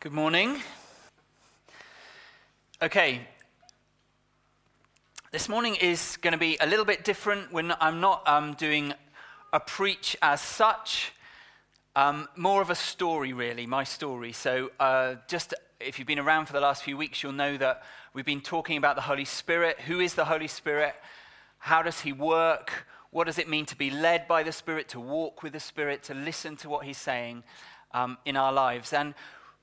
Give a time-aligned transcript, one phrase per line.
[0.00, 0.62] Good morning.
[2.80, 3.22] Okay.
[5.32, 7.52] This morning is going to be a little bit different.
[7.52, 8.94] When I'm not um, doing
[9.52, 11.10] a preach as such,
[11.96, 14.30] um, more of a story, really, my story.
[14.30, 17.82] So, uh, just if you've been around for the last few weeks, you'll know that
[18.14, 19.80] we've been talking about the Holy Spirit.
[19.80, 20.94] Who is the Holy Spirit?
[21.58, 22.86] How does he work?
[23.10, 26.04] What does it mean to be led by the Spirit, to walk with the Spirit,
[26.04, 27.42] to listen to what he's saying
[27.90, 28.92] um, in our lives?
[28.92, 29.14] And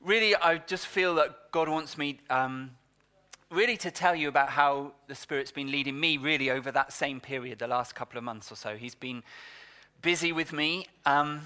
[0.05, 2.71] really, I just feel that God wants me um,
[3.49, 7.19] really to tell you about how the Spirit's been leading me really over that same
[7.19, 8.77] period, the last couple of months or so.
[8.77, 9.23] He's been
[10.01, 10.87] busy with me.
[11.05, 11.41] Um,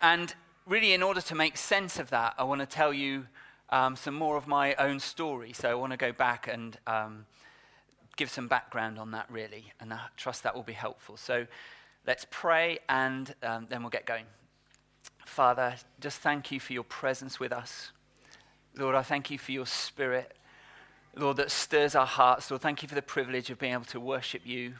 [0.00, 0.34] and
[0.66, 3.26] really, in order to make sense of that, I want to tell you
[3.68, 5.52] um, some more of my own story.
[5.52, 7.26] So I want to go back and um,
[8.16, 9.72] give some background on that, really.
[9.78, 11.18] And I trust that will be helpful.
[11.18, 11.46] So
[12.06, 14.24] let's pray and um, then we'll get going.
[15.24, 17.90] Father, just thank you for your presence with us.
[18.76, 20.36] Lord, I thank you for your spirit,
[21.16, 22.50] Lord, that stirs our hearts.
[22.50, 24.74] Lord, thank you for the privilege of being able to worship you.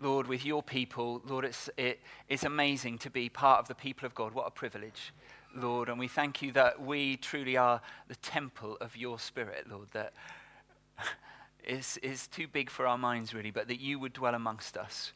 [0.00, 4.04] Lord, with your people, Lord, it's, it, it's amazing to be part of the people
[4.06, 4.34] of God.
[4.34, 5.14] What a privilege,
[5.54, 5.88] Lord.
[5.88, 10.12] And we thank you that we truly are the temple of your spirit, Lord, that
[11.64, 15.12] is, is too big for our minds, really, but that you would dwell amongst us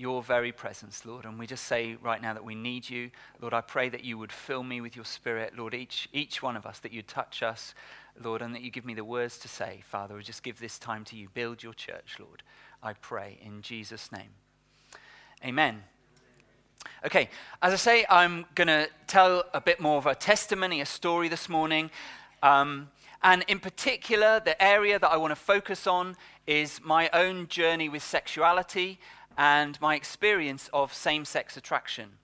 [0.00, 1.26] your very presence, Lord.
[1.26, 3.10] And we just say right now that we need you.
[3.38, 5.52] Lord, I pray that you would fill me with your spirit.
[5.58, 7.74] Lord, each, each one of us, that you'd touch us,
[8.18, 9.82] Lord, and that you give me the words to say.
[9.84, 11.28] Father, we just give this time to you.
[11.28, 12.42] Build your church, Lord.
[12.82, 14.30] I pray in Jesus' name.
[15.44, 15.82] Amen.
[17.04, 17.28] Okay,
[17.60, 21.28] as I say, I'm going to tell a bit more of a testimony, a story
[21.28, 21.90] this morning.
[22.42, 22.88] Um,
[23.22, 27.90] and in particular, the area that I want to focus on is my own journey
[27.90, 28.98] with sexuality
[29.36, 32.18] and my experience of same sex attraction.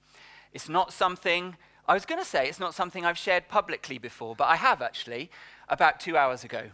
[0.52, 4.34] It's not something, I was going to say, it's not something I've shared publicly before,
[4.34, 5.30] but I have actually,
[5.68, 6.64] about two hours ago.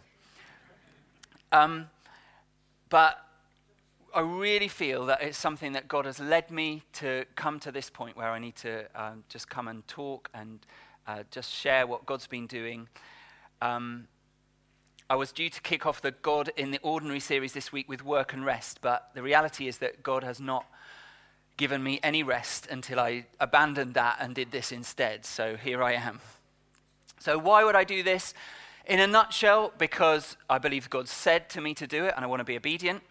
[1.51, 1.89] Um,
[2.89, 3.17] but
[4.15, 7.89] I really feel that it's something that God has led me to come to this
[7.89, 10.59] point where I need to um, just come and talk and
[11.07, 12.87] uh, just share what God's been doing.
[13.61, 14.07] Um,
[15.09, 18.05] I was due to kick off the God in the Ordinary series this week with
[18.05, 20.65] work and rest, but the reality is that God has not
[21.57, 25.25] given me any rest until I abandoned that and did this instead.
[25.25, 26.21] So here I am.
[27.19, 28.33] So, why would I do this?
[28.85, 32.27] In a nutshell, because I believe God said to me to do it and I
[32.27, 33.01] want to be obedient.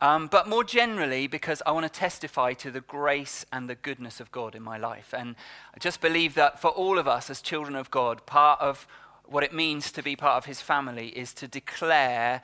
[0.00, 4.20] Um, but more generally, because I want to testify to the grace and the goodness
[4.20, 5.14] of God in my life.
[5.16, 5.36] And
[5.74, 8.86] I just believe that for all of us as children of God, part of
[9.26, 12.42] what it means to be part of his family is to declare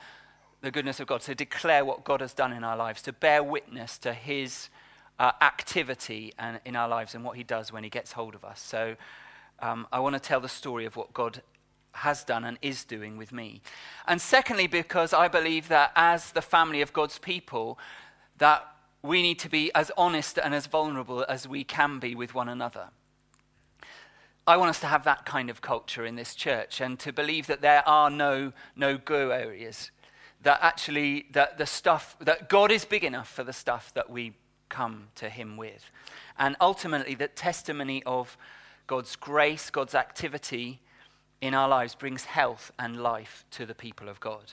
[0.61, 3.43] the goodness of God, to declare what God has done in our lives, to bear
[3.43, 4.69] witness to his
[5.19, 8.45] uh, activity and, in our lives and what he does when he gets hold of
[8.45, 8.59] us.
[8.59, 8.95] So
[9.59, 11.41] um, I want to tell the story of what God
[11.93, 13.61] has done and is doing with me.
[14.07, 17.77] And secondly, because I believe that as the family of God's people,
[18.37, 18.65] that
[19.03, 22.49] we need to be as honest and as vulnerable as we can be with one
[22.49, 22.89] another.
[24.51, 27.47] I want us to have that kind of culture in this church and to believe
[27.47, 29.91] that there are no no go areas.
[30.43, 34.33] That actually that the stuff that God is big enough for the stuff that we
[34.67, 35.89] come to him with.
[36.37, 38.35] And ultimately that testimony of
[38.87, 40.81] God's grace, God's activity
[41.39, 44.51] in our lives brings health and life to the people of God.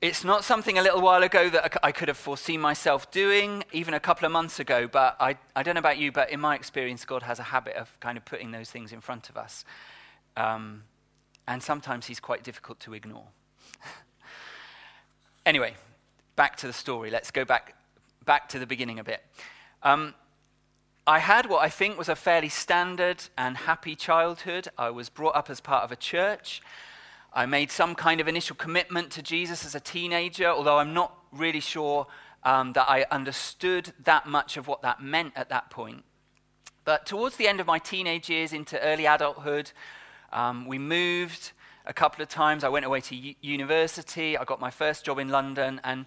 [0.00, 3.92] It's not something a little while ago that I could have foreseen myself doing, even
[3.92, 6.54] a couple of months ago, but I, I don't know about you, but in my
[6.54, 9.62] experience, God has a habit of kind of putting those things in front of us.
[10.38, 10.84] Um,
[11.46, 13.26] and sometimes He's quite difficult to ignore.
[15.44, 15.74] anyway,
[16.34, 17.10] back to the story.
[17.10, 17.74] Let's go back,
[18.24, 19.22] back to the beginning a bit.
[19.82, 20.14] Um,
[21.06, 24.68] I had what I think was a fairly standard and happy childhood.
[24.78, 26.62] I was brought up as part of a church.
[27.32, 31.14] I made some kind of initial commitment to Jesus as a teenager, although I'm not
[31.30, 32.06] really sure
[32.42, 36.04] um, that I understood that much of what that meant at that point.
[36.84, 39.70] But towards the end of my teenage years into early adulthood,
[40.32, 41.52] um, we moved
[41.86, 42.64] a couple of times.
[42.64, 44.36] I went away to u- university.
[44.36, 45.80] I got my first job in London.
[45.84, 46.06] And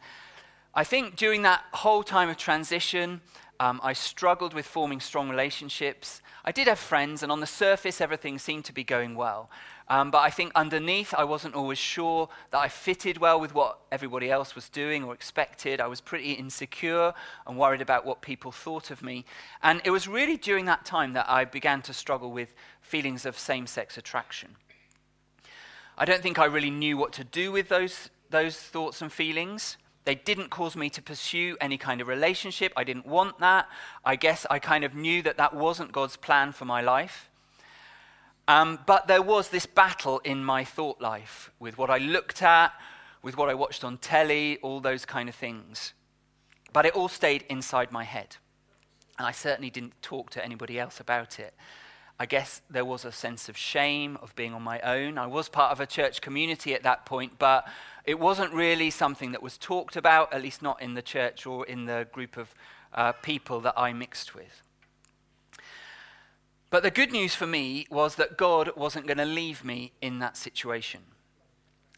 [0.73, 3.21] I think during that whole time of transition,
[3.59, 6.21] um, I struggled with forming strong relationships.
[6.43, 9.49] I did have friends, and on the surface, everything seemed to be going well.
[9.89, 13.79] Um, but I think underneath, I wasn't always sure that I fitted well with what
[13.91, 15.81] everybody else was doing or expected.
[15.81, 17.13] I was pretty insecure
[17.45, 19.25] and worried about what people thought of me.
[19.61, 23.37] And it was really during that time that I began to struggle with feelings of
[23.37, 24.55] same sex attraction.
[25.97, 29.77] I don't think I really knew what to do with those, those thoughts and feelings.
[30.05, 32.73] They didn't cause me to pursue any kind of relationship.
[32.75, 33.69] I didn't want that.
[34.03, 37.29] I guess I kind of knew that that wasn't God's plan for my life.
[38.47, 42.73] Um, but there was this battle in my thought life with what I looked at,
[43.21, 45.93] with what I watched on telly, all those kind of things.
[46.73, 48.35] But it all stayed inside my head.
[49.17, 51.53] And I certainly didn't talk to anybody else about it.
[52.19, 55.17] I guess there was a sense of shame of being on my own.
[55.17, 57.67] I was part of a church community at that point, but
[58.05, 61.65] it wasn't really something that was talked about, at least not in the church or
[61.65, 62.53] in the group of
[62.93, 64.62] uh, people that I mixed with.
[66.73, 70.17] But the good news for me was that God wasn't going to leave me in
[70.17, 71.01] that situation.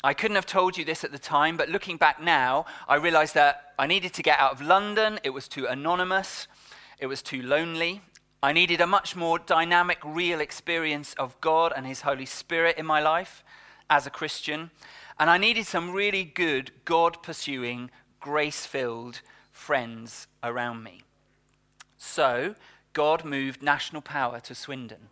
[0.04, 3.36] I couldn't have told you this at the time, but looking back now, I realized
[3.36, 5.18] that I needed to get out of London.
[5.24, 6.50] It was too anonymous,
[7.00, 8.02] it was too lonely.
[8.44, 12.86] I needed a much more dynamic, real experience of God and His Holy Spirit in
[12.86, 13.46] my life
[13.90, 14.72] as a Christian.
[15.18, 19.22] And I needed some really good, God pursuing, grace filled
[19.54, 21.04] friends around me.
[21.98, 22.56] So,
[22.96, 25.10] God moved national power to Swindon.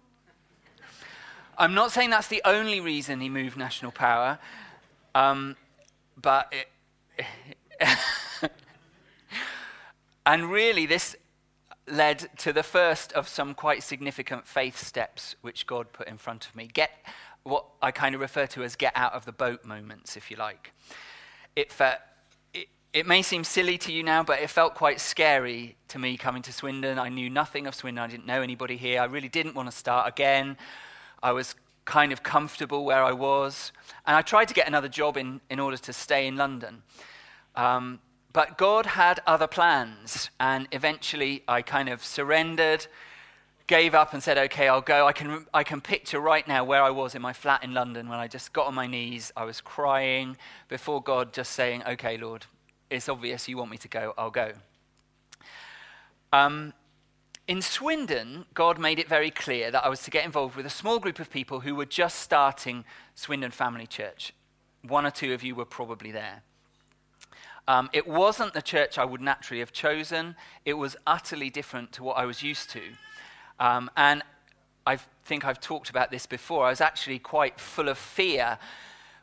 [1.58, 4.40] I'm not saying that's the only reason he moved national power,
[5.14, 5.58] um,
[6.20, 6.52] but
[7.20, 7.90] it,
[10.26, 11.16] and really, this
[11.86, 16.48] led to the first of some quite significant faith steps which God put in front
[16.48, 16.70] of me.
[16.74, 16.92] Get
[17.44, 20.38] what I kind of refer to as get out of the boat moments, if you
[20.38, 20.72] like.
[21.58, 22.00] It, felt,
[22.94, 26.42] it, may seem silly to you now, but it felt quite scary to me coming
[26.44, 27.00] to Swindon.
[27.00, 29.02] I knew nothing of Swindon, I didn't know anybody here.
[29.02, 30.58] I really didn't want to start again.
[31.22, 31.56] I was
[31.86, 33.72] kind of comfortable where I was.
[34.06, 36.84] And I tried to get another job in, in order to stay in London.
[37.56, 38.00] Um,
[38.32, 42.88] but God had other plans, and eventually I kind of surrendered,
[43.68, 45.06] gave up, and said, Okay, I'll go.
[45.06, 48.10] I can, I can picture right now where I was in my flat in London
[48.10, 49.32] when I just got on my knees.
[49.38, 50.36] I was crying
[50.68, 52.48] before God, just saying, Okay, Lord,
[52.94, 54.54] it's obvious you want me to go, I'll go.
[56.32, 56.74] Um,
[57.48, 60.70] in Swindon, God made it very clear that I was to get involved with a
[60.72, 62.86] small group of people who were just starting
[63.16, 64.34] Swindon Family Church.
[64.88, 66.44] One or two of you were probably there.
[67.68, 70.36] Um, it wasn't the church I would naturally have chosen.
[70.66, 72.82] It was utterly different to what I was used to.
[73.60, 74.22] Um, and
[74.86, 76.66] I think I've talked about this before.
[76.66, 78.58] I was actually quite full of fear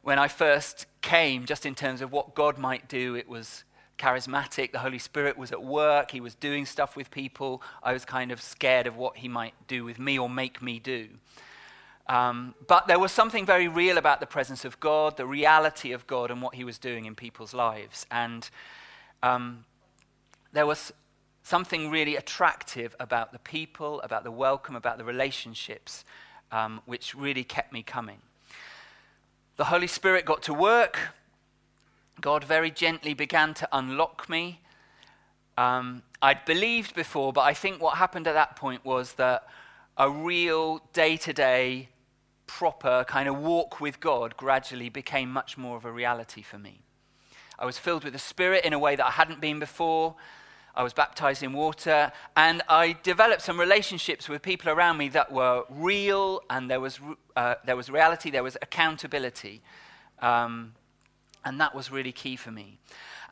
[0.03, 3.15] when I first came, just in terms of what God might do.
[3.15, 3.65] It was
[3.99, 7.63] charismatic, the Holy Spirit was at work, He was doing stuff with people.
[7.83, 10.79] I was kind of scared of what He might do with me or make me
[10.79, 11.09] do.
[12.07, 16.07] Um, but there was something very real about the presence of God, the reality of
[16.07, 18.07] God, and what He was doing in people's lives.
[18.11, 18.49] And
[19.23, 19.65] um,
[20.53, 20.93] there was
[21.43, 26.05] something really attractive about the people, about the welcome, about the relationships,
[26.51, 28.19] um, which really kept me coming.
[29.61, 30.99] The Holy Spirit got to work.
[32.19, 34.63] God very gently began to unlock me.
[35.59, 39.47] Um, I'd believed before, but I think what happened at that point was that
[39.99, 41.91] a real day to day
[42.47, 46.81] proper kind of walk with God gradually became much more of a reality for me.
[47.59, 50.15] I was filled with the Spirit in a way that I hadn't been before.
[50.75, 55.33] I was baptized in water, and I developed some relationships with people around me that
[55.33, 57.01] were real, and there was,
[57.37, 59.63] uh, there was reality, there was accountability.
[60.21, 60.75] Um,
[61.45, 62.79] and that was really key for me.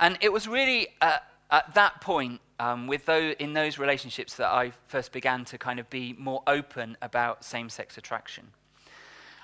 [0.00, 1.18] And it was really uh,
[1.50, 5.78] at that point, um, with those, in those relationships, that I first began to kind
[5.78, 8.48] of be more open about same sex attraction.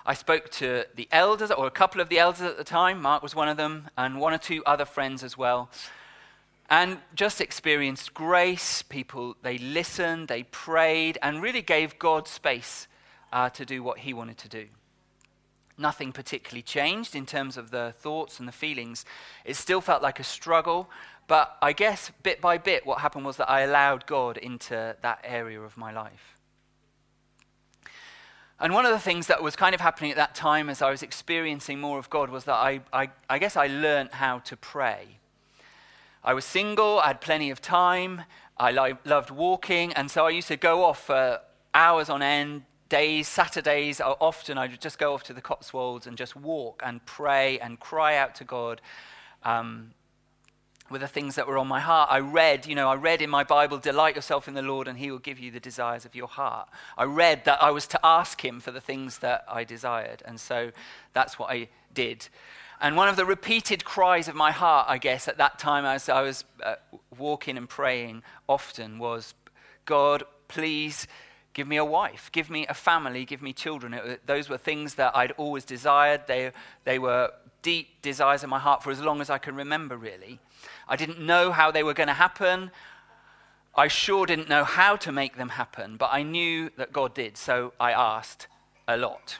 [0.06, 3.22] I spoke to the elders, or a couple of the elders at the time, Mark
[3.22, 5.70] was one of them, and one or two other friends as well,
[6.74, 8.82] and just experienced grace.
[8.82, 12.88] People, they listened, they prayed, and really gave God space
[13.32, 14.66] uh, to do what He wanted to do.
[15.78, 19.04] Nothing particularly changed in terms of the thoughts and the feelings.
[19.44, 20.90] It still felt like a struggle,
[21.28, 25.20] but I guess bit by bit, what happened was that I allowed God into that
[25.22, 26.40] area of my life.
[28.58, 30.90] And one of the things that was kind of happening at that time as I
[30.90, 34.56] was experiencing more of God was that I, I, I guess I learned how to
[34.56, 35.20] pray.
[36.24, 38.22] I was single, I had plenty of time,
[38.56, 41.40] I lo- loved walking, and so I used to go off for
[41.74, 46.16] hours on end, days, Saturdays, often I would just go off to the Cotswolds and
[46.16, 48.80] just walk and pray and cry out to God.
[49.42, 49.92] Um,
[50.90, 52.10] with the things that were on my heart.
[52.12, 54.98] I read, you know, I read in my Bible, delight yourself in the Lord and
[54.98, 56.68] he will give you the desires of your heart.
[56.98, 60.22] I read that I was to ask him for the things that I desired.
[60.26, 60.72] And so
[61.14, 62.28] that's what I did.
[62.84, 66.10] And one of the repeated cries of my heart, I guess, at that time as
[66.10, 66.74] I was uh,
[67.16, 69.32] walking and praying often was,
[69.86, 71.06] God, please
[71.54, 73.94] give me a wife, give me a family, give me children.
[73.94, 76.26] It, those were things that I'd always desired.
[76.26, 76.52] They,
[76.84, 77.30] they were
[77.62, 80.38] deep desires in my heart for as long as I can remember, really.
[80.86, 82.70] I didn't know how they were going to happen.
[83.74, 87.38] I sure didn't know how to make them happen, but I knew that God did,
[87.38, 88.46] so I asked,
[88.86, 89.38] a lot.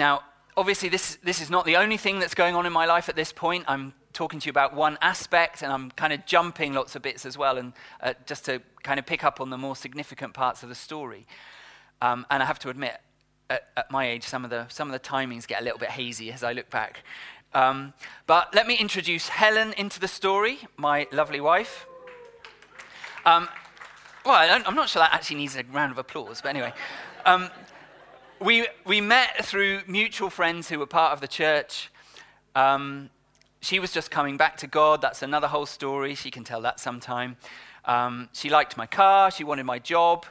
[0.00, 0.22] Now,
[0.56, 3.16] obviously, this, this is not the only thing that's going on in my life at
[3.16, 3.66] this point.
[3.68, 7.26] I'm talking to you about one aspect, and I'm kind of jumping lots of bits
[7.26, 10.62] as well, and uh, just to kind of pick up on the more significant parts
[10.62, 11.26] of the story.
[12.00, 12.98] Um, and I have to admit,
[13.50, 15.90] at, at, my age, some of the some of the timings get a little bit
[15.90, 17.04] hazy as I look back.
[17.52, 17.92] Um,
[18.26, 21.84] but let me introduce Helen into the story, my lovely wife.
[23.26, 23.50] Um,
[24.24, 26.72] well, I am not sure that actually needs a round of applause, but anyway.
[27.26, 27.50] Um,
[28.40, 31.90] we, we met through mutual friends who were part of the church.
[32.54, 33.10] Um,
[33.60, 35.02] she was just coming back to God.
[35.02, 36.14] That's another whole story.
[36.14, 37.36] She can tell that sometime.
[37.84, 39.30] Um, she liked my car.
[39.30, 40.24] She wanted my job,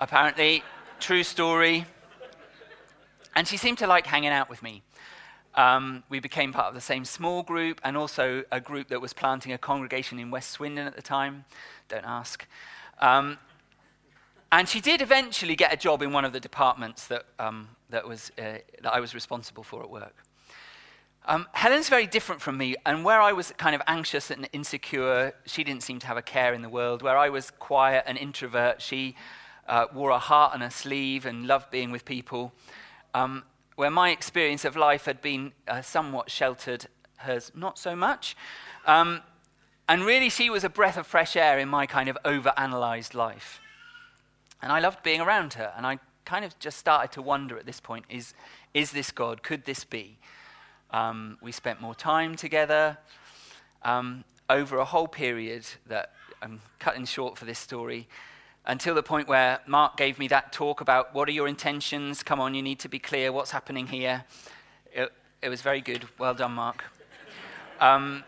[0.00, 0.64] apparently.
[0.98, 1.86] True story.
[3.36, 4.82] And she seemed to like hanging out with me.
[5.54, 9.12] Um, we became part of the same small group and also a group that was
[9.12, 11.44] planting a congregation in West Swindon at the time.
[11.88, 12.46] Don't ask.
[13.00, 13.38] Um,
[14.52, 18.06] and she did eventually get a job in one of the departments that, um, that,
[18.06, 20.14] was, uh, that I was responsible for at work.
[21.24, 25.32] Um, Helen's very different from me, and where I was kind of anxious and insecure,
[25.46, 27.00] she didn't seem to have a care in the world.
[27.00, 29.16] Where I was quiet and introvert, she
[29.66, 32.52] uh, wore a heart on her sleeve and loved being with people.
[33.14, 33.44] Um,
[33.76, 38.36] where my experience of life had been uh, somewhat sheltered, hers not so much.
[38.84, 39.22] Um,
[39.88, 43.61] and really, she was a breath of fresh air in my kind of over-analyzed life.
[44.62, 47.66] And I loved being around her, and I kind of just started to wonder at
[47.66, 48.32] this point is,
[48.74, 49.42] is this God?
[49.42, 50.18] Could this be?
[50.92, 52.98] Um, we spent more time together
[53.82, 58.08] um, over a whole period that I'm cutting short for this story
[58.66, 62.22] until the point where Mark gave me that talk about what are your intentions?
[62.22, 63.32] Come on, you need to be clear.
[63.32, 64.24] What's happening here?
[64.92, 66.06] It, it was very good.
[66.18, 66.84] Well done, Mark.
[67.80, 68.22] Um,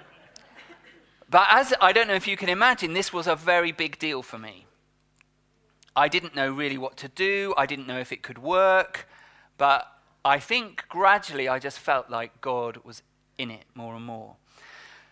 [1.31, 4.23] but as I don't know if you can imagine, this was a very big deal
[4.23, 4.67] for me.
[5.97, 7.55] I didn't know really what to do.
[7.57, 9.09] I didn't know if it could work.
[9.59, 9.87] But
[10.25, 13.03] I think gradually I just felt like God was
[13.39, 14.37] in it more and more.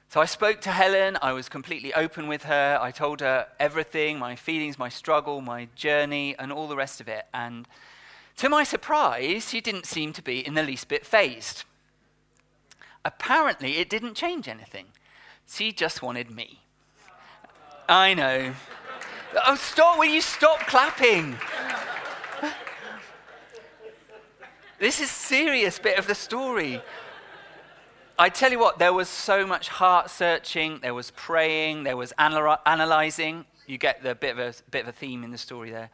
[0.08, 1.16] So I spoke to Helen.
[1.22, 2.78] I was completely open with her.
[2.80, 7.08] I told her everything my feelings, my struggle, my journey, and all the rest of
[7.08, 7.26] it.
[7.32, 7.66] And
[8.36, 11.64] to my surprise, she didn't seem to be in the least bit phased.
[13.04, 14.86] Apparently, it didn't change anything.
[15.48, 16.60] She just wanted me.
[17.88, 18.54] I know.
[19.46, 19.98] Oh, stop.
[19.98, 21.36] Will you stop clapping?
[24.78, 26.82] This is serious bit of the story.
[28.18, 32.12] I tell you what, there was so much heart searching, there was praying, there was
[32.18, 33.46] anal- analyzing.
[33.66, 35.90] You get the bit of, a, bit of a theme in the story there.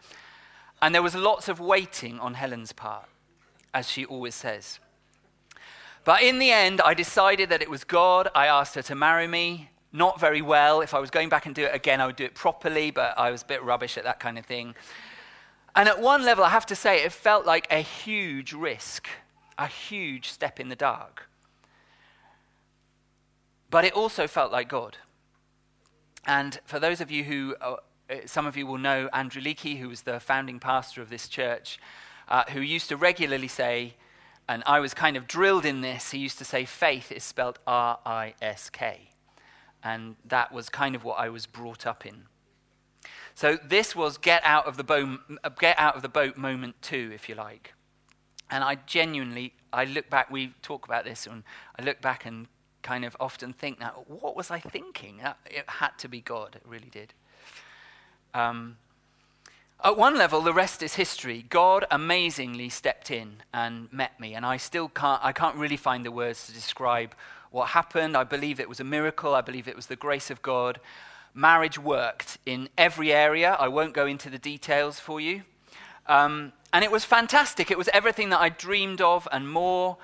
[0.80, 3.08] And there was lots of waiting on Helen's part,
[3.74, 4.80] as she always says.
[6.04, 8.28] But in the end, I decided that it was God.
[8.34, 9.68] I asked her to marry me.
[9.92, 10.80] Not very well.
[10.80, 13.18] If I was going back and do it again, I would do it properly, but
[13.18, 14.74] I was a bit rubbish at that kind of thing.
[15.74, 19.08] And at one level, I have to say, it felt like a huge risk,
[19.56, 21.28] a huge step in the dark.
[23.70, 24.98] But it also felt like God.
[26.26, 27.76] And for those of you who, uh,
[28.26, 31.78] some of you will know Andrew Leakey, who was the founding pastor of this church,
[32.28, 33.94] uh, who used to regularly say,
[34.48, 37.58] and I was kind of drilled in this, he used to say, faith is spelled
[37.66, 39.10] R I S K.
[39.82, 42.24] And that was kind of what I was brought up in.
[43.34, 45.20] So this was get out of the boat,
[45.60, 47.74] get out of the boat moment two, if you like.
[48.50, 51.44] And I genuinely, I look back, we talk about this, and
[51.78, 52.48] I look back and
[52.82, 55.20] kind of often think now, what was I thinking?
[55.46, 57.14] It had to be God, it really did.
[58.34, 58.78] Um,
[59.84, 61.44] at one level, the rest is history.
[61.48, 66.04] God amazingly stepped in and met me, and I still can't, I can't really find
[66.04, 67.14] the words to describe
[67.50, 68.16] what happened.
[68.16, 69.34] I believe it was a miracle.
[69.34, 70.80] I believe it was the grace of God
[71.38, 73.56] marriage worked in every area.
[73.58, 75.42] I won't go into the details for you.
[76.06, 77.70] Um, and it was fantastic.
[77.70, 79.98] It was everything that I dreamed of and more.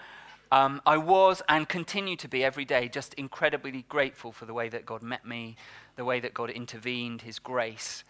[0.53, 4.69] Um, I was and continue to be every day just incredibly grateful for the way
[4.69, 5.57] that God met me,
[5.97, 8.05] the way that God intervened, His grace.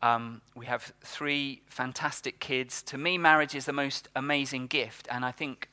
[0.00, 2.82] Um, we have three fantastic kids.
[2.82, 5.68] To me, marriage is the most amazing gift, and I think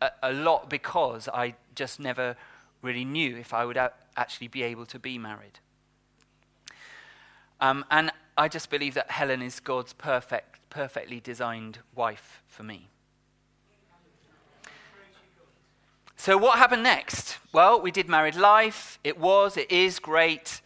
[0.00, 2.36] a, a lot because I just never
[2.82, 5.60] really knew if I would a- actually be able to be married.
[7.60, 12.88] Um, and I just believe that Helen is God's perfect, perfectly designed wife for me.
[16.16, 17.38] So, what happened next?
[17.52, 18.98] Well, we did married life.
[19.04, 20.60] It was, it is great.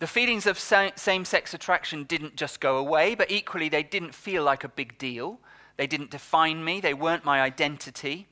[0.00, 4.42] The feelings of same sex attraction didn't just go away, but equally, they didn't feel
[4.42, 5.40] like a big deal.
[5.76, 8.26] They didn't define me, they weren't my identity.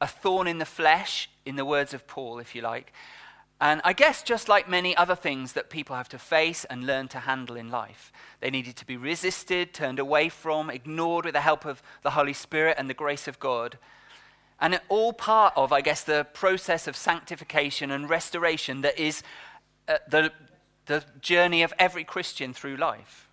[0.00, 2.92] A thorn in the flesh, in the words of Paul, if you like.
[3.58, 7.08] And I guess just like many other things that people have to face and learn
[7.08, 11.40] to handle in life, they needed to be resisted, turned away from, ignored with the
[11.40, 13.78] help of the Holy Spirit and the grace of God.
[14.60, 19.22] And all part of, I guess, the process of sanctification and restoration that is
[19.88, 20.32] uh, the,
[20.86, 23.28] the journey of every Christian through life,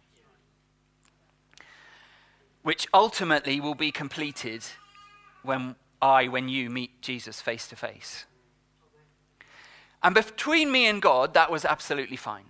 [2.63, 4.63] which ultimately will be completed
[5.43, 8.25] when I, when you meet Jesus face to face.
[10.03, 12.45] And between me and God, that was absolutely fine.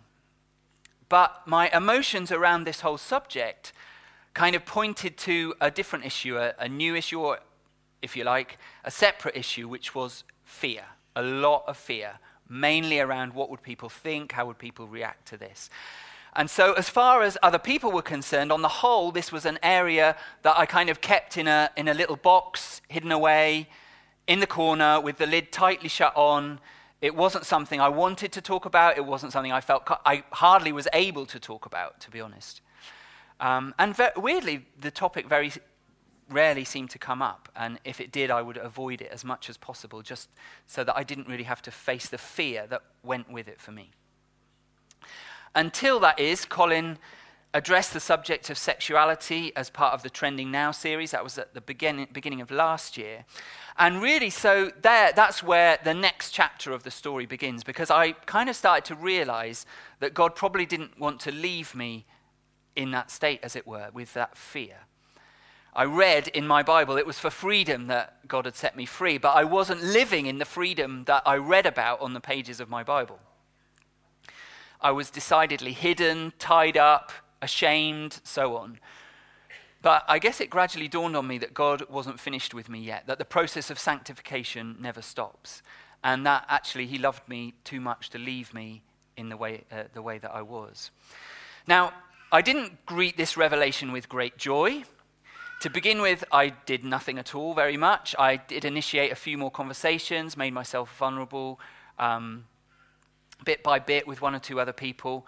[1.09, 3.73] But my emotions around this whole subject
[4.33, 7.39] kind of pointed to a different issue, a, a new issue, or
[8.01, 10.83] if you like, a separate issue, which was fear.
[11.15, 12.19] A lot of fear,
[12.51, 15.69] mainly around what would people think, how would people react to this.
[16.33, 19.59] And so, as far as other people were concerned, on the whole, this was an
[19.63, 23.67] area that I kind of kept in a, in a little box, hidden away
[24.27, 26.59] in the corner with the lid tightly shut on.
[27.01, 28.97] It wasn't something I wanted to talk about.
[28.97, 32.61] It wasn't something I felt I hardly was able to talk about, to be honest.
[33.41, 35.51] Um, and ve- weirdly, the topic very
[36.31, 37.49] rarely seemed to come up.
[37.55, 40.29] And if it did, I would avoid it as much as possible, just
[40.67, 43.71] so that I didn't really have to face the fear that went with it for
[43.71, 43.91] me.
[45.53, 46.97] Until that is, Colin
[47.53, 51.11] addressed the subject of sexuality as part of the Trending Now series.
[51.11, 53.25] That was at the beginning, beginning of last year.
[53.77, 58.13] And really, so there, that's where the next chapter of the story begins, because I
[58.13, 59.65] kind of started to realize
[59.99, 62.05] that God probably didn't want to leave me
[62.75, 64.77] in that state, as it were, with that fear.
[65.73, 69.17] I read in my Bible it was for freedom that God had set me free,
[69.17, 72.69] but I wasn't living in the freedom that I read about on the pages of
[72.69, 73.19] my Bible.
[74.81, 77.11] I was decidedly hidden, tied up,
[77.41, 78.79] ashamed, so on.
[79.81, 83.07] But I guess it gradually dawned on me that God wasn't finished with me yet,
[83.07, 85.61] that the process of sanctification never stops,
[86.03, 88.81] and that actually He loved me too much to leave me
[89.17, 90.91] in the way, uh, the way that I was.
[91.67, 91.93] Now,
[92.31, 94.83] I didn't greet this revelation with great joy.
[95.61, 98.15] To begin with, I did nothing at all very much.
[98.17, 101.59] I did initiate a few more conversations, made myself vulnerable,
[101.99, 102.45] um,
[103.45, 105.27] bit by bit with one or two other people.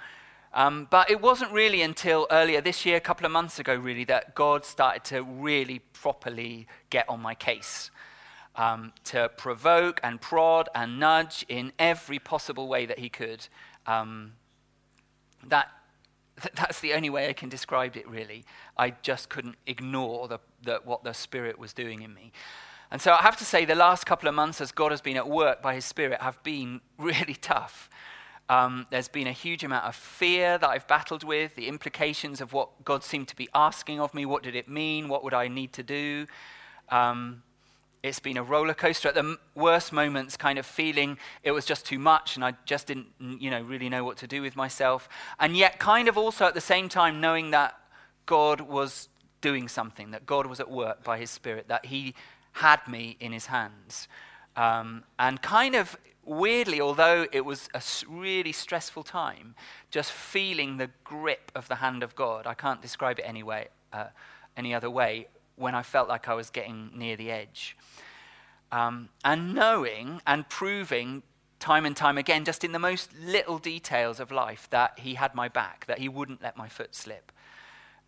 [0.55, 4.05] Um, but it wasn't really until earlier this year, a couple of months ago, really,
[4.05, 7.91] that God started to really properly get on my case.
[8.55, 13.47] Um, to provoke and prod and nudge in every possible way that he could.
[13.85, 14.33] Um,
[15.45, 15.67] that,
[16.55, 18.45] that's the only way I can describe it, really.
[18.77, 22.31] I just couldn't ignore the, the, what the Spirit was doing in me.
[22.91, 25.17] And so I have to say, the last couple of months, as God has been
[25.17, 27.89] at work by His Spirit, have been really tough.
[28.49, 32.53] Um, there's been a huge amount of fear that I've battled with, the implications of
[32.53, 34.25] what God seemed to be asking of me.
[34.25, 35.07] What did it mean?
[35.07, 36.27] What would I need to do?
[36.89, 37.43] Um,
[38.03, 41.85] it's been a roller coaster at the worst moments, kind of feeling it was just
[41.85, 45.07] too much and I just didn't, you know, really know what to do with myself.
[45.39, 47.75] And yet, kind of also at the same time, knowing that
[48.25, 49.07] God was
[49.39, 52.13] doing something, that God was at work by His Spirit, that He
[52.51, 54.09] had me in His hands.
[54.57, 59.55] Um, and kind of weirdly, although it was a really stressful time,
[59.91, 63.69] just feeling the grip of the hand of God, I can't describe it any, way,
[63.93, 64.07] uh,
[64.57, 67.77] any other way, when I felt like I was getting near the edge.
[68.71, 71.23] Um, and knowing and proving
[71.59, 75.35] time and time again, just in the most little details of life, that He had
[75.35, 77.31] my back, that He wouldn't let my foot slip,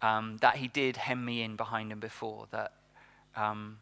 [0.02, 2.74] um, that He did hem me in behind and before, that,
[3.36, 3.78] um,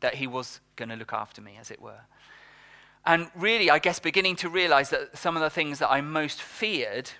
[0.00, 2.02] that He was going to look after me, as it were.
[3.04, 6.42] And really, I guess, beginning to realize that some of the things that I most
[6.42, 7.10] feared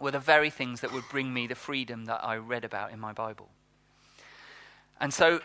[0.00, 3.00] were the very things that would bring me the freedom that I read about in
[3.00, 3.48] my Bible.
[5.00, 5.40] And so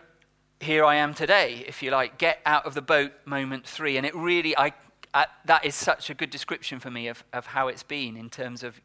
[0.60, 3.98] here I am today, if you like, get out of the boat moment three.
[3.98, 4.74] And it really, I,
[5.14, 8.30] I, that is such a good description for me of, of how it's been in
[8.30, 8.80] terms of,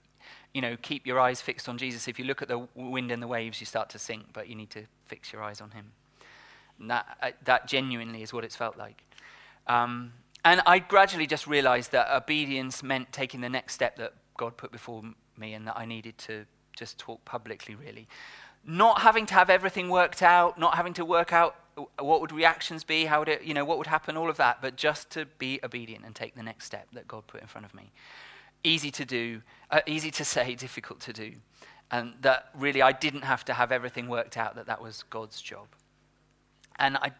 [0.52, 2.08] you know, keep your eyes fixed on Jesus.
[2.08, 4.54] If you look at the wind and the waves, you start to sink, but you
[4.54, 5.92] need to fix your eyes on Him.
[6.80, 9.02] And that, uh, that genuinely is what it's felt like.
[9.66, 10.12] Um,
[10.44, 14.72] and I gradually just realized that obedience meant taking the next step that God put
[14.72, 15.02] before
[15.36, 18.08] me and that I needed to just talk publicly, really.
[18.64, 21.56] Not having to have everything worked out, not having to work out
[21.98, 24.60] what would reactions be, how would it, you know, what would happen, all of that,
[24.60, 27.64] but just to be obedient and take the next step that God put in front
[27.64, 27.92] of me.
[28.64, 31.34] Easy to do, uh, easy to say, difficult to do.
[31.90, 35.40] And that really I didn't have to have everything worked out, that that was God's
[35.40, 35.68] job.
[36.76, 37.12] And I,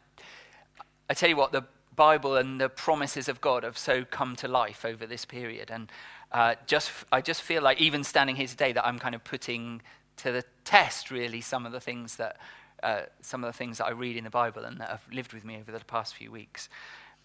[1.09, 1.65] I tell you what, the
[1.97, 5.71] Bible and the promises of God have so come to life over this period.
[5.71, 5.91] And
[6.31, 9.83] uh, just, I just feel like, even standing here today, that I'm kind of putting
[10.19, 12.37] to the test, really, some of the things that,
[12.83, 15.33] uh, some of the things that I read in the Bible and that have lived
[15.33, 16.69] with me over the past few weeks.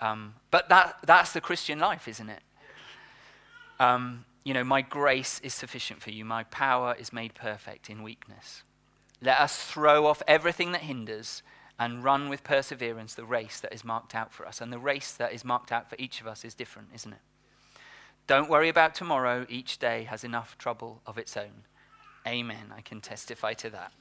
[0.02, 2.42] Um, but that, that's the Christian life, isn't it?
[3.80, 6.26] um, you know, my grace is sufficient for you.
[6.26, 8.64] My power is made perfect in weakness.
[9.22, 11.44] Let us throw off everything that hinders
[11.80, 14.62] and run with perseverance the race that is marked out for us.
[14.62, 17.20] And the race that is marked out for each of us is different, isn't it?
[18.28, 19.46] Don't worry about tomorrow.
[19.50, 21.64] Each day has enough trouble of its own.
[22.28, 22.72] Amen.
[22.76, 23.92] I can testify to that.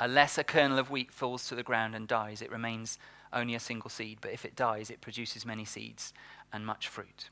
[0.00, 2.98] Unless a kernel of wheat falls to the ground and dies, it remains
[3.32, 4.18] only a single seed.
[4.20, 6.12] But if it dies, it produces many seeds
[6.52, 7.30] and much fruit.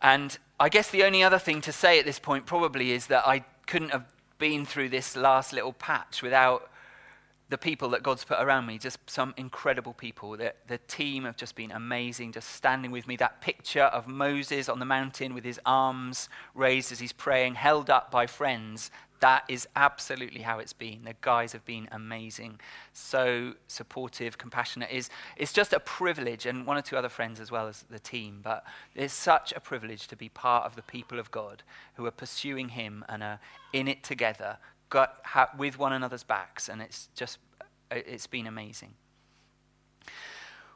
[0.00, 3.26] And I guess the only other thing to say at this point probably is that
[3.26, 4.06] I couldn't have
[4.38, 6.68] been through this last little patch without
[7.52, 10.38] the people that God's put around me, just some incredible people.
[10.38, 13.14] The, the team have just been amazing, just standing with me.
[13.16, 17.90] That picture of Moses on the mountain with his arms raised as he's praying, held
[17.90, 21.04] up by friends, that is absolutely how it's been.
[21.04, 22.58] The guys have been amazing,
[22.94, 24.88] so supportive, compassionate.
[24.90, 28.00] It's, it's just a privilege, and one or two other friends as well as the
[28.00, 28.64] team, but
[28.96, 31.62] it's such a privilege to be part of the people of God
[31.96, 33.38] who are pursuing Him and are
[33.72, 34.56] in it together,
[34.92, 37.38] got, ha, with one another's backs, and it's just,
[37.90, 38.92] it's been amazing.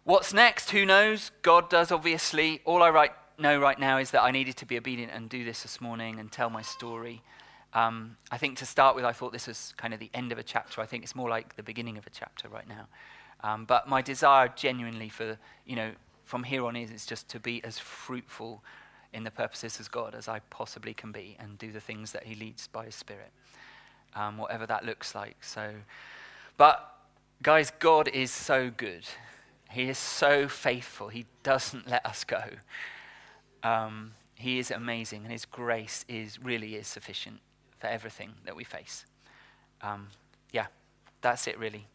[0.05, 0.71] What's next?
[0.71, 1.31] Who knows?
[1.43, 2.61] God does, obviously.
[2.65, 5.45] All I right, know right now is that I needed to be obedient and do
[5.45, 7.23] this this morning and tell my story.
[7.75, 10.39] Um, I think to start with, I thought this was kind of the end of
[10.39, 10.81] a chapter.
[10.81, 12.87] I think it's more like the beginning of a chapter right now.
[13.43, 15.91] Um, but my desire genuinely for, you know,
[16.25, 18.63] from here on is, is just to be as fruitful
[19.13, 22.25] in the purposes of God as I possibly can be and do the things that
[22.25, 23.33] He leads by His Spirit,
[24.17, 25.37] um, whatever that looks like.
[25.45, 25.75] So,
[26.57, 26.93] but
[27.43, 29.05] guys, God is so good.
[29.71, 31.09] He is so faithful.
[31.09, 32.43] He doesn't let us go.
[33.63, 37.41] Um, he is amazing, and His grace is really is sufficient
[37.79, 39.05] for everything that we face.
[39.83, 40.09] Um,
[40.53, 40.67] yeah,
[41.21, 41.87] that's it really.